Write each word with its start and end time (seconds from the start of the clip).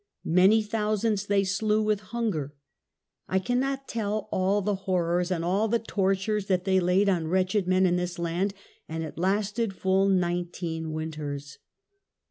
Many 0.25 0.63
thousands 0.63 1.27
they 1.27 1.43
slew 1.43 1.83
with 1.83 1.99
hunger. 1.99 2.55
I 3.27 3.37
cannot 3.37 3.87
tell 3.87 4.29
all 4.31 4.63
the 4.63 4.73
horrors 4.73 5.29
and 5.29 5.45
all 5.45 5.67
the 5.67 5.77
tortures 5.77 6.47
that 6.47 6.63
they 6.63 6.79
laid 6.79 7.07
on 7.07 7.27
wretched 7.27 7.67
men 7.67 7.85
in 7.85 7.97
this 7.97 8.17
land; 8.17 8.55
and 8.89 9.03
it 9.03 9.19
lasted 9.19 9.75
full 9.75 10.09
nineteen 10.09 10.91
winters." 10.91 11.59